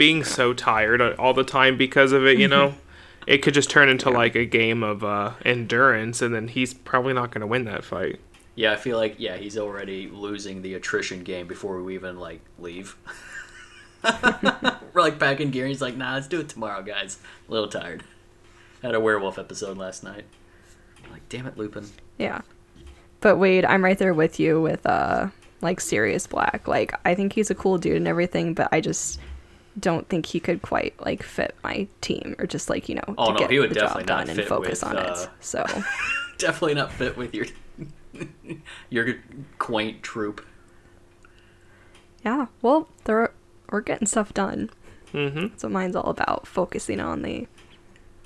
[0.00, 2.72] being so tired all the time because of it, you know,
[3.26, 7.12] it could just turn into like a game of uh, endurance, and then he's probably
[7.12, 8.18] not going to win that fight.
[8.54, 12.40] Yeah, I feel like yeah, he's already losing the attrition game before we even like
[12.58, 12.96] leave.
[14.02, 15.66] We're like back in gear.
[15.66, 17.18] He's like, "Nah, let's do it tomorrow, guys.
[17.46, 18.02] A little tired.
[18.80, 20.24] Had a werewolf episode last night.
[21.04, 21.84] I'm like, damn it, Lupin.
[22.16, 22.40] Yeah.
[23.20, 25.28] But Wade, I'm right there with you with uh
[25.60, 26.66] like Sirius Black.
[26.66, 29.20] Like I think he's a cool dude and everything, but I just
[29.80, 33.26] don't think he could quite like fit my team or just like, you know, Oh,
[33.28, 34.96] to no, get he would the definitely job not done and fit focus with, on
[34.98, 35.28] uh, it.
[35.40, 35.64] So
[36.38, 37.46] Definitely not fit with your
[38.90, 39.16] your
[39.58, 40.44] quaint troop.
[42.24, 43.32] yeah, well, they're
[43.70, 44.70] we're getting stuff done.
[45.12, 45.40] Mm-hmm.
[45.48, 47.46] That's what mine's all about, focusing on the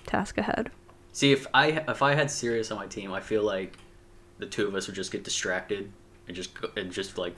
[0.07, 0.71] task ahead.
[1.13, 3.77] See, if I if I had Sirius on my team, I feel like
[4.39, 5.93] the two of us would just get distracted
[6.27, 7.37] and just go, and just like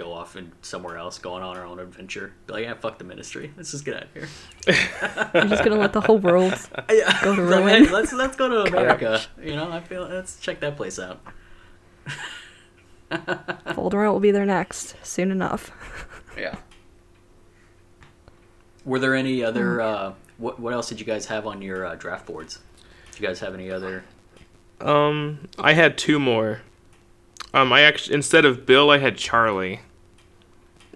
[0.00, 2.32] go off and somewhere else, going on our own adventure.
[2.46, 3.52] Be like, yeah, fuck the ministry.
[3.56, 4.28] Let's just get out of here.
[5.34, 6.52] I'm just gonna let the whole world
[6.90, 7.84] Yeah, Go to Like, ruin.
[7.84, 9.20] hey, let's let's go to America.
[9.42, 11.20] You know, I feel let's check that place out.
[13.10, 15.70] Voldemort will be there next, soon enough.
[16.38, 16.56] Yeah.
[18.84, 19.80] Were there any other?
[19.80, 22.60] Uh, what what else did you guys have on your uh, draft boards?
[23.12, 24.04] Did you guys have any other?
[24.80, 26.62] Um, I had two more.
[27.52, 29.80] Um, I actually instead of Bill, I had Charlie.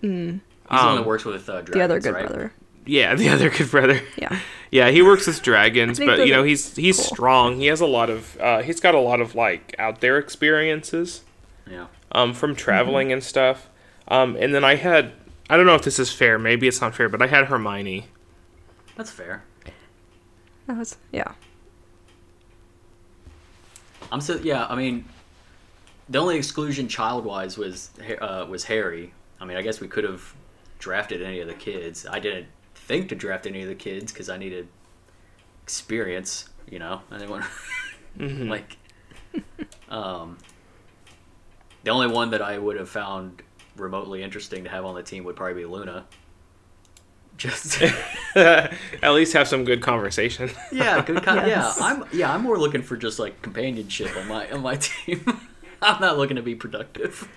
[0.04, 0.40] Mm, He's
[0.70, 2.26] the one Um, that works with uh, dragons, the other good right?
[2.26, 2.52] brother.
[2.86, 4.00] Yeah, the other good brother.
[4.16, 4.38] Yeah.
[4.70, 7.04] Yeah, he works with dragons, but you know he's he's cool.
[7.04, 7.60] strong.
[7.60, 11.22] He has a lot of uh, he's got a lot of like out there experiences
[11.70, 11.86] Yeah.
[12.10, 13.68] um, from traveling and stuff.
[14.08, 15.12] Um, and then I had
[15.48, 16.40] I don't know if this is fair.
[16.40, 18.08] Maybe it's not fair, but I had Hermione.
[18.96, 19.44] That's fair.
[20.66, 21.34] That was yeah.
[24.10, 24.66] I'm so yeah.
[24.68, 25.04] I mean,
[26.08, 27.90] the only exclusion child wise was
[28.20, 29.12] uh, was Harry.
[29.40, 30.34] I mean, I guess we could have
[30.78, 32.06] drafted any of the kids.
[32.10, 34.68] I didn't think to draft any of the kids because I needed
[35.62, 36.48] experience.
[36.70, 37.44] You know, I didn't want
[38.18, 38.48] Mhm.
[38.48, 38.76] like.
[39.88, 40.38] Um,
[41.82, 43.42] the only one that I would have found
[43.76, 46.06] remotely interesting to have on the team would probably be Luna.
[47.36, 47.82] Just
[48.36, 48.72] At
[49.12, 50.50] least have some good conversation.
[50.70, 51.46] yeah, good kind.
[51.48, 51.76] Yes.
[51.80, 55.40] Yeah, I'm yeah I'm more looking for just like companionship on my on my team.
[55.82, 57.28] I'm not looking to be productive.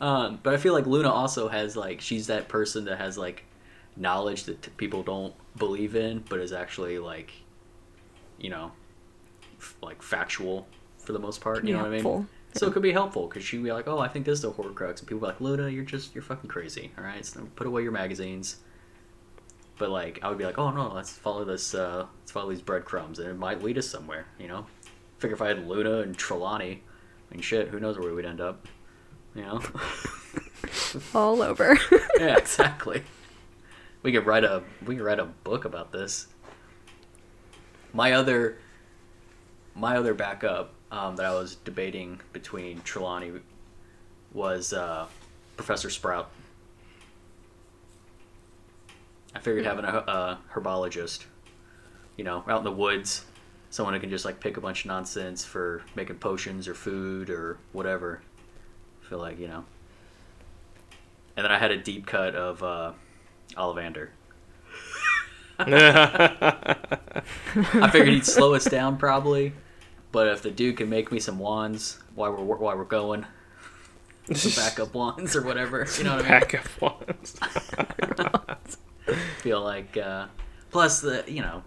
[0.00, 3.44] Um, but I feel like Luna also has like she's that person that has like
[3.96, 7.30] knowledge that t- people don't believe in, but is actually like,
[8.38, 8.72] you know,
[9.58, 10.66] f- like factual
[10.98, 11.58] for the most part.
[11.58, 12.02] Can You know what I mean?
[12.02, 12.26] helpful.
[12.54, 14.50] So it could be helpful because she'd be like, "Oh, I think this is a
[14.50, 16.92] Horcrux," and people be like, "Luna, you're just you're fucking crazy.
[16.96, 18.58] All right, so put away your magazines."
[19.76, 21.74] But like, I would be like, "Oh no, let's follow this.
[21.74, 24.66] Uh, let's follow these breadcrumbs, and it might lead us somewhere." You know,
[25.18, 26.82] figure if I had Luna and Trelawney,
[27.30, 28.68] I mean, shit, who knows where we'd end up?
[29.34, 29.62] You know?
[31.14, 31.76] All over.
[32.18, 33.02] yeah, exactly.
[34.02, 36.28] We could write a we could write a book about this.
[37.92, 38.58] My other
[39.74, 43.32] my other backup um, that I was debating between Trelawney
[44.32, 45.06] was uh,
[45.56, 46.30] Professor Sprout.
[49.34, 51.24] I figured having a, a herbologist,
[52.16, 53.24] you know, out in the woods,
[53.70, 57.30] someone who can just like pick a bunch of nonsense for making potions or food
[57.30, 58.20] or whatever.
[59.04, 59.64] I feel like you know.
[61.36, 62.92] And then I had a deep cut of uh,
[63.56, 64.08] Ollivander.
[65.58, 66.76] I
[67.92, 69.52] figured he'd slow us down probably,
[70.12, 73.26] but if the dude can make me some wands while we're while we're going,
[74.32, 76.40] some backup wands or whatever, you know what I mean?
[76.40, 77.38] Backup ones.
[79.38, 80.26] Feel like, uh,
[80.70, 81.62] plus the you know,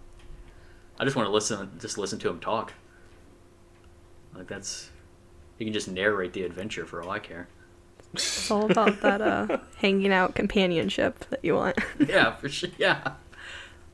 [0.99, 2.73] I just want to listen, just listen to him talk.
[4.35, 4.89] Like that's,
[5.57, 7.47] you can just narrate the adventure for all I care.
[8.13, 11.77] it's all about that uh hanging out companionship that you want.
[12.07, 12.69] yeah, for sure.
[12.77, 13.13] Yeah,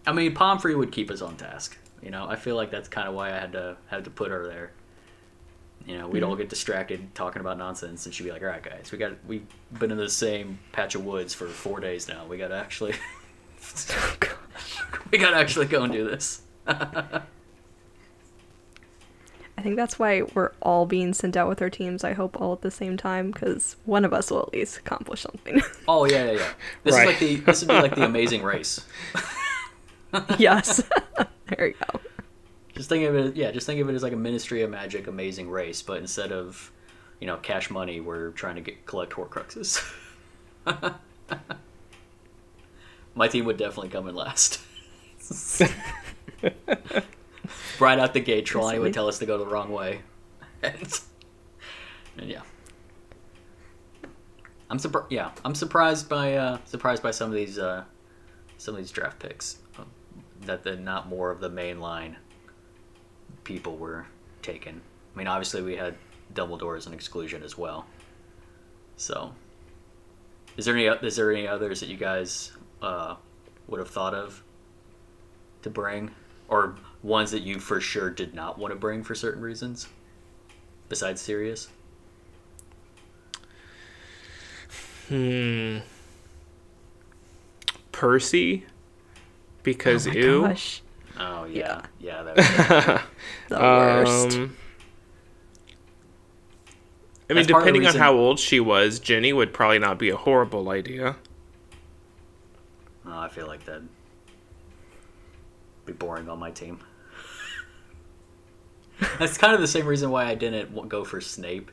[0.05, 1.77] I mean, Pomfrey would keep us on task.
[2.01, 4.31] You know, I feel like that's kind of why I had to had to put
[4.31, 4.71] her there.
[5.85, 8.63] You know, we'd all get distracted talking about nonsense, and she'd be like, "All right,
[8.63, 9.45] guys, we got we've
[9.77, 12.25] been in the same patch of woods for four days now.
[12.25, 12.93] We got to actually,
[15.11, 16.41] we got to actually go and do this."
[19.63, 22.03] I think that's why we're all being sent out with our teams.
[22.03, 25.21] I hope all at the same time because one of us will at least accomplish
[25.21, 25.61] something.
[25.87, 26.49] Oh yeah, yeah, yeah.
[26.83, 27.07] This Right.
[27.07, 28.85] is like the this would be like the Amazing Race.
[30.37, 30.83] yes.
[31.47, 32.01] there you go.
[32.75, 33.51] Just think of it, yeah.
[33.51, 36.69] Just think of it as like a Ministry of Magic Amazing Race, but instead of,
[37.21, 39.81] you know, cash money, we're trying to get collect Horcruxes.
[43.15, 44.59] My team would definitely come in last.
[47.79, 50.01] Right out the gate, Trelawney would tell us to go the wrong way,
[50.61, 50.99] and,
[52.17, 52.41] and yeah.
[54.69, 55.11] I'm surprised.
[55.11, 57.83] Yeah, I'm surprised by uh, surprised by some of these uh,
[58.57, 59.85] some of these draft picks um,
[60.41, 62.15] that the not more of the mainline
[63.43, 64.07] people were
[64.41, 64.81] taken.
[65.13, 65.95] I mean, obviously we had
[66.33, 67.85] Dumbledore as an exclusion as well.
[68.97, 69.33] So,
[70.57, 73.15] is there any is there any others that you guys uh,
[73.67, 74.43] would have thought of
[75.61, 76.11] to bring,
[76.47, 79.87] or ones that you for sure did not want to bring for certain reasons,
[80.89, 81.69] besides Sirius?
[85.09, 85.79] Hmm.
[87.91, 88.65] Percy,
[89.61, 90.41] because oh my ew.
[90.41, 90.81] gosh,
[91.17, 92.23] Oh yeah, yeah.
[92.23, 93.01] that was,
[93.49, 94.37] the worst.
[94.37, 94.57] Um,
[97.29, 99.97] I mean, That's part of depending on how old she was, Ginny would probably not
[99.99, 101.15] be a horrible idea.
[103.05, 103.87] oh, I feel like that'd
[105.85, 106.79] be boring on my team.
[109.19, 111.71] That's kind of the same reason why I didn't go for Snape.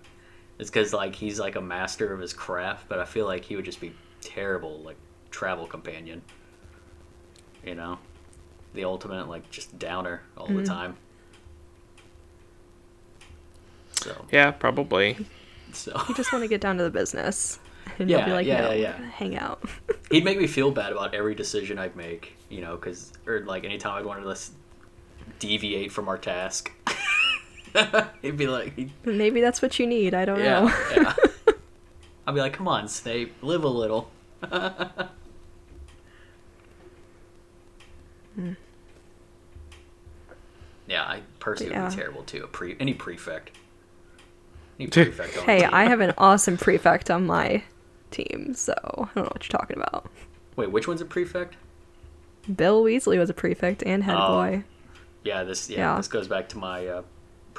[0.59, 3.57] It's because like he's like a master of his craft, but I feel like he
[3.57, 4.97] would just be terrible like
[5.31, 6.23] travel companion.
[7.65, 7.99] You know,
[8.75, 10.65] the ultimate like just downer all the mm-hmm.
[10.65, 10.97] time.
[13.93, 15.27] So, Yeah, probably.
[15.73, 17.59] so You just want to get down to the business,
[17.99, 18.99] and you'll be Yeah, like, yeah, no, yeah.
[19.11, 19.63] hang out.
[20.11, 23.65] he'd make me feel bad about every decision I'd make, you know, because or like
[23.65, 24.51] anytime I'd wanted to
[25.39, 26.73] deviate from our task,
[28.23, 30.15] he'd be like, he'd, Maybe that's what you need.
[30.15, 30.75] I don't yeah, know.
[30.95, 31.15] yeah.
[32.27, 34.11] I'd be like, come on, Snape, live a little.
[40.87, 42.45] Yeah, I Percy would be terrible too.
[42.45, 43.53] A pre any prefect.
[44.79, 45.65] Any prefect on Hey.
[45.65, 47.63] I have an awesome prefect on my
[48.11, 50.11] team, so I don't know what you're talking about.
[50.57, 51.57] Wait, which one's a prefect?
[52.57, 54.29] Bill Weasley was a prefect and head Oh.
[54.29, 54.65] boy.
[55.23, 55.97] Yeah, this yeah, Yeah.
[55.97, 57.03] this goes back to my uh,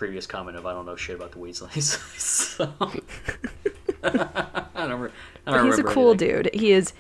[0.02, 2.00] previous comment of I don't know shit about the Weasleys.
[2.20, 2.74] so,
[4.04, 5.12] I don't, re-
[5.46, 6.42] I don't But he's a cool anything.
[6.42, 6.56] dude.
[6.56, 6.94] He is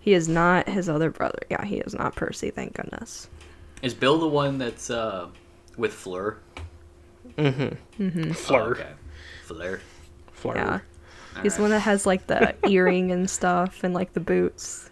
[0.00, 1.40] he is not his other brother.
[1.50, 3.28] Yeah, he is not Percy, thank goodness.
[3.82, 5.28] Is Bill the one that's uh,
[5.76, 6.38] with Fleur?
[7.36, 8.32] Mm-hmm.
[8.32, 8.62] Fleur.
[8.62, 8.92] Oh, okay,
[9.44, 9.80] Fleur.
[10.32, 10.56] Fleur.
[10.56, 10.80] Yeah.
[11.42, 14.88] He's the one that has like the earring and stuff and like the boots.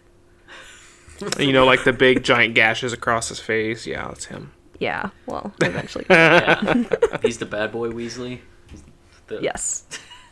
[1.39, 3.87] You know, like the big giant gashes across his face.
[3.87, 4.51] Yeah, that's him.
[4.79, 6.05] Yeah, well, eventually.
[6.09, 6.83] Yeah,
[7.21, 8.39] he's the bad boy Weasley.
[8.69, 8.83] He's
[9.27, 9.83] the, yes.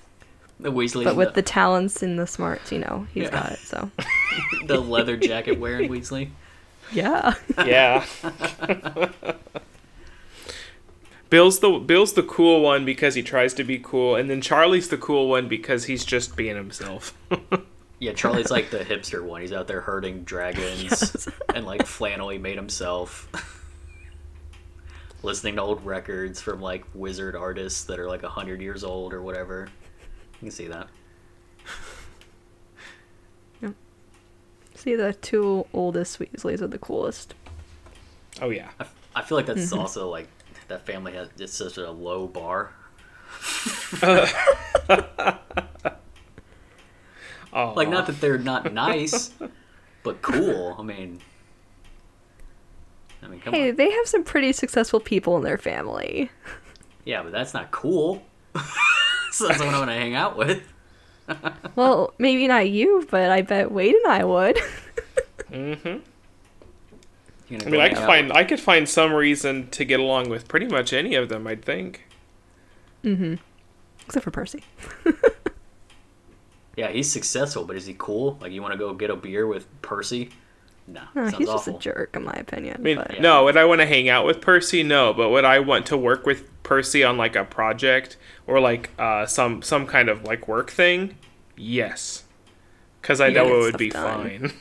[0.59, 3.29] the Weasley, But with the, the talents and the smarts, you know, he's Yeah.
[3.31, 3.89] got it, so.
[4.67, 6.29] the leather jacket wearing Weasley.
[6.91, 7.33] Yeah.
[7.65, 8.05] Yeah.
[11.29, 14.89] Bill's the Bill's the cool one because he tries to be cool, and then Charlie's
[14.89, 17.17] the cool one because he's just being himself.
[17.99, 19.41] Yeah, Charlie's like the hipster one.
[19.41, 21.27] He's out there herding dragons Yes.
[21.55, 23.27] and like flannel he made himself.
[25.23, 29.13] Listening to old records from like wizard artists that are like a hundred years old
[29.13, 29.69] or whatever.
[30.33, 30.89] You can see that.
[33.61, 33.69] yeah.
[34.75, 37.33] See, the two oldest Weasleys are the coolest.
[38.41, 38.69] oh yeah.
[38.79, 39.79] I, I feel like that's mm-hmm.
[39.79, 40.27] also like
[40.67, 42.73] that family has it's such a low bar.
[44.01, 44.27] Oh,
[47.75, 49.31] Like not that they're not nice,
[50.03, 50.75] but cool.
[50.77, 51.21] I mean,
[53.23, 53.75] I mean, come Hey, on.
[53.75, 56.29] they have some pretty successful people in their family.
[57.05, 58.23] Yeah, but that's not cool.
[59.31, 60.63] so that's what I'm gonna hang out with.
[61.77, 64.59] Well, maybe not you, but I bet Wade and I would.
[65.51, 65.97] Mm-hmm.
[67.65, 70.29] I mean, I could out find with- I could find some reason to get along
[70.29, 71.45] with pretty much any of them.
[71.45, 72.07] I'd think.
[73.03, 73.35] Mm-hmm.
[74.05, 74.63] Except for Percy.
[76.75, 78.37] Yeah, he's successful, but is he cool?
[78.41, 80.31] Like, you want to go get a beer with Percy?
[80.85, 81.73] No, No, he's awful.
[81.73, 82.75] just a jerk, in my opinion.
[82.77, 83.21] I mean, but- Yeah.
[83.21, 83.43] no.
[83.45, 84.83] Would I want to hang out with Percy?
[84.83, 85.13] No.
[85.13, 88.17] But would I want to work with Percy on like a project
[88.47, 91.15] or like uh, some some kind of like work thing?
[91.55, 92.23] Yes.
[93.01, 94.51] Because I You know it would be stuff fine.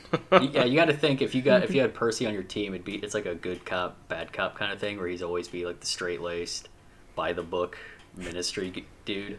[0.52, 2.74] Yeah, you got to think if you got if you had Percy on your team,
[2.74, 5.48] it'd be it's like a good cop, bad cop kind of thing, where he's always
[5.48, 6.68] be like the straight laced,
[7.14, 7.78] by the book
[8.16, 9.38] ministry dude,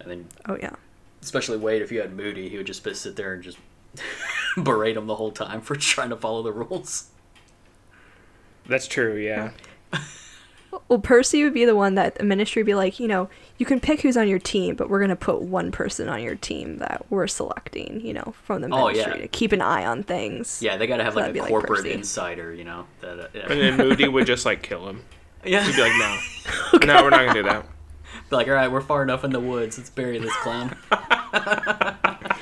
[0.00, 0.74] and then Oh, yeah.
[1.22, 3.58] especially Wade, if you had Moody, he would just sit there and just
[4.56, 7.08] berate him the whole time for trying to follow the rules.
[8.66, 9.16] That's true.
[9.16, 9.50] Yeah.
[10.88, 13.64] Well, Percy would be the one that the ministry would be like, you know, you
[13.64, 16.34] can pick who's on your team, but we're going to put one person on your
[16.34, 19.22] team that we're selecting, you know, from the Oh, ministry yeah.
[19.22, 20.60] to keep an eye on things.
[20.62, 22.86] Yeah, they got to have So like a be like corporate insider, you know.
[23.00, 23.46] That uh, yeah.
[23.48, 25.02] And then Moody would just like kill him.
[25.44, 25.64] yeah.
[25.64, 27.66] He'd be like, no, no, we're not gonna do that.
[28.28, 29.78] Be like, all right, we're far enough in the woods.
[29.78, 30.76] Let's bury this clown.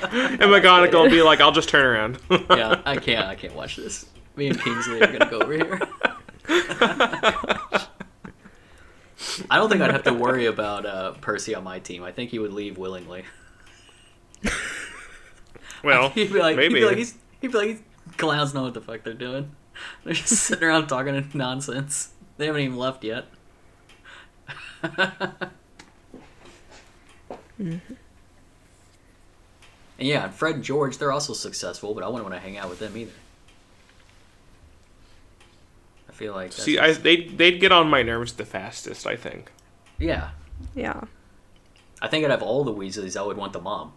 [0.11, 2.19] And McGonagall would be like, I'll just turn around.
[2.49, 3.27] yeah, I can't.
[3.27, 4.05] I can't watch this.
[4.35, 5.79] Me and Kingsley are gonna go over here.
[9.49, 12.03] I don't think I'd have to worry about uh, Percy on my team.
[12.03, 13.25] I think he would leave willingly.
[15.83, 16.73] Well, he'd be like, maybe.
[16.73, 17.81] he'd be like, he's, he'd be like, these
[18.17, 19.51] clowns know what the fuck they're doing.
[20.03, 22.09] They're just sitting around talking nonsense.
[22.37, 23.25] They haven't even left yet.
[29.97, 32.57] And yeah, and Fred and George, they're also successful, but I wouldn't want to hang
[32.57, 33.11] out with them either.
[36.09, 39.05] I feel like that's See, I, they they'd get on my nerves the fastest.
[39.07, 39.51] I think.
[39.99, 40.29] yeah,
[40.75, 41.01] Yeah.
[42.01, 43.17] I think I'd have all the Weasleys.
[43.17, 43.93] I would want the mom.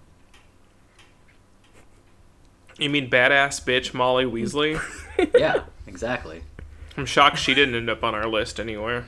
[2.79, 4.81] You mean badass bitch Molly Weasley?
[5.37, 6.43] Yeah, exactly.
[6.97, 9.05] I'm shocked she didn't end up on our list anywhere.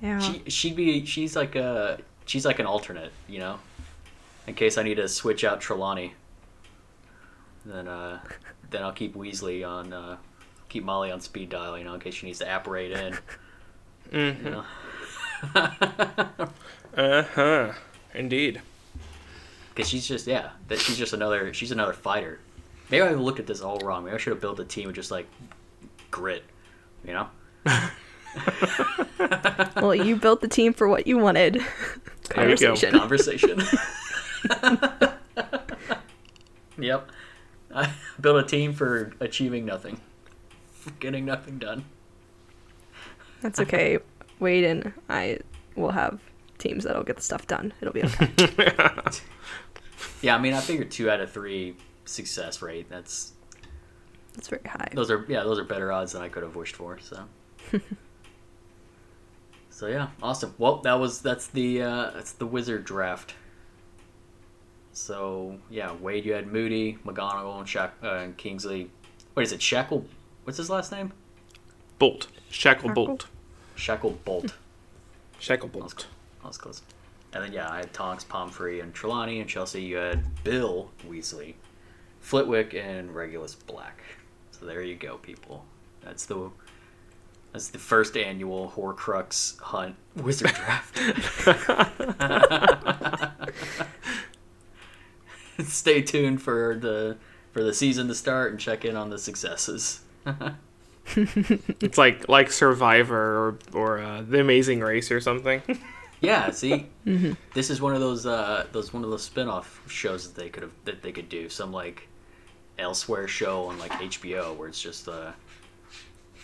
[0.00, 0.18] Yeah.
[0.18, 3.60] She she'd be she's like a she's like an alternate, you know,
[4.46, 6.14] in case I need to switch out Trelawney.
[7.64, 8.20] Then uh,
[8.70, 10.16] then I'll keep Weasley on uh,
[10.68, 13.18] keep Molly on speed dial, you know, in case she needs to apparate in.
[14.10, 14.44] Mm.
[14.44, 14.64] You know?
[16.94, 17.72] Uh huh.
[18.14, 18.60] Indeed.
[19.74, 22.38] Because she's just yeah, that she's just another she's another fighter.
[22.90, 24.04] Maybe I looked at this all wrong.
[24.04, 25.26] Maybe I should have built a team with just like
[26.10, 26.44] grit,
[27.04, 27.28] you know.
[29.76, 31.64] well, you built the team for what you wanted.
[32.34, 32.66] There you go.
[32.66, 32.98] Conversation.
[32.98, 33.62] Conversation.
[36.78, 37.10] yep,
[37.74, 40.00] I built a team for achieving nothing,
[40.72, 41.84] for getting nothing done.
[43.40, 43.98] That's okay.
[44.38, 45.38] Wade and I
[45.76, 46.20] will have
[46.58, 47.72] teams that'll get the stuff done.
[47.80, 48.72] It'll be okay.
[50.20, 52.88] Yeah, I mean, I figured two out of three success rate.
[52.88, 53.32] That's
[54.34, 54.88] that's very high.
[54.92, 56.98] those are yeah, those are better odds than I could have wished for.
[57.00, 57.24] So.
[59.82, 60.54] So yeah, awesome.
[60.58, 63.34] Well, that was that's the uh, that's the wizard draft.
[64.92, 68.90] So yeah, Wade, you had Moody, McGonagall, and, Shack, uh, and Kingsley.
[69.34, 69.62] What is it?
[69.62, 70.04] Shackle?
[70.44, 71.12] What's his last name?
[71.98, 72.26] Bolt.
[72.50, 73.26] Shackle bolt.
[73.76, 74.54] Shackle Bolt.
[75.38, 76.06] Shackle That was, bolt.
[76.42, 76.82] that was close.
[77.32, 79.82] And then yeah, I had Tonks, Pomfrey, and Trelawney, and Chelsea.
[79.82, 81.54] You had Bill Weasley,
[82.20, 84.02] Flitwick, and Regulus Black.
[84.50, 85.64] So there you go, people.
[86.02, 86.50] That's the
[87.52, 90.98] that's the first annual Horcrux Hunt Wizard Draft.
[95.68, 97.16] Stay tuned for the
[97.52, 100.00] for the season to start and check in on the successes.
[101.16, 105.62] It's like like Survivor or or uh, The Amazing Race or something.
[106.22, 106.86] Yeah, see,
[107.52, 110.62] this is one of those uh, those one of those spin-off shows that they could
[110.62, 112.06] have that they could do some like
[112.78, 115.32] elsewhere show on like HBO where it's just uh,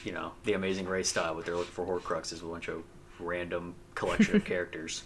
[0.05, 2.83] you know the Amazing Race style, but they're looking for Horcruxes, with a bunch of
[3.21, 5.05] random collection of characters.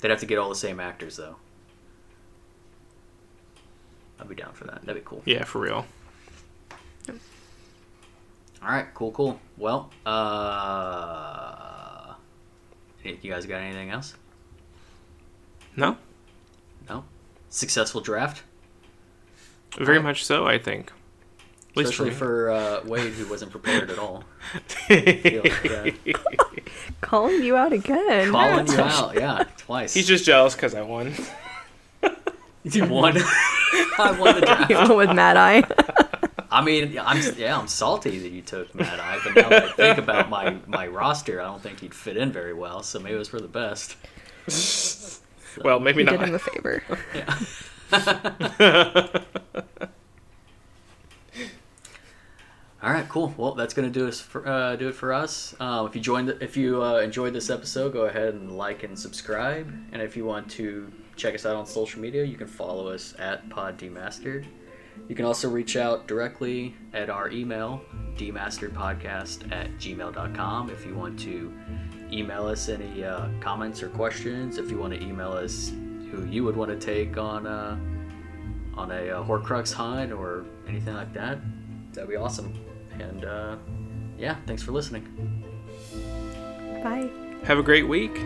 [0.00, 1.36] They'd have to get all the same actors though.
[4.22, 4.82] I'd be down for that.
[4.82, 5.22] That'd be cool.
[5.24, 5.84] yeah, for real.
[7.08, 9.40] All right, cool, cool.
[9.56, 12.14] Well, uh,
[13.02, 14.14] you guys got anything else?
[15.74, 15.96] No,
[16.88, 17.04] No.
[17.50, 18.44] Successful draft.
[19.76, 20.46] very much so.
[20.46, 20.92] I think.
[21.76, 24.22] Especially for, for uh, Wade, who wasn't prepared at all.
[24.88, 25.26] like,
[26.14, 26.20] uh,
[27.00, 28.30] Calling you out again.
[28.30, 29.94] Calling you out, yeah, twice.
[29.94, 31.12] He's just jealous because I won.
[32.64, 33.16] You won.
[33.98, 34.70] I won the You draft.
[34.88, 35.62] went with Mad Eye.
[36.50, 39.72] I mean, I'm yeah, I'm salty that you took Mad Eye, but now that I
[39.72, 42.82] think about my my roster, I don't think he'd fit in very well.
[42.82, 43.96] So maybe it was for the best.
[45.64, 46.28] well, maybe You did not.
[46.28, 46.82] him a favor.
[52.82, 53.32] All right, cool.
[53.36, 55.54] Well, that's gonna do us for uh, do it for us.
[55.60, 58.98] Uh, if you joined, if you uh, enjoyed this episode, go ahead and like and
[58.98, 59.72] subscribe.
[59.92, 63.14] And if you want to check us out on social media, you can follow us
[63.18, 64.46] at Pod Demastered.
[65.08, 67.82] You can also reach out directly at our email,
[68.16, 70.70] demasteredpodcast at gmail.com.
[70.70, 71.52] If you want to
[72.12, 75.72] email us any uh, comments or questions, if you want to email us
[76.10, 77.78] who you would want to take on uh,
[78.74, 81.38] on a uh, Horcrux hunt or anything like that,
[81.92, 82.52] that'd be awesome.
[82.98, 83.56] And uh,
[84.18, 85.08] yeah, thanks for listening.
[86.82, 87.10] Bye.
[87.44, 88.16] Have a great week.